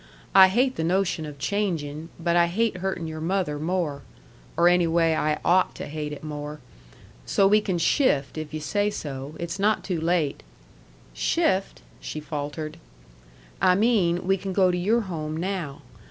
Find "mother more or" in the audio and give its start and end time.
3.21-4.67